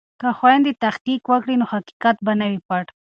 که 0.21 0.27
خویندې 0.37 0.71
تحقیق 0.83 1.21
وکړي 1.27 1.55
نو 1.61 1.65
حقیقت 1.73 2.15
به 2.25 2.33
نه 2.39 2.45
وي 2.49 2.59
پټ. 2.67 2.85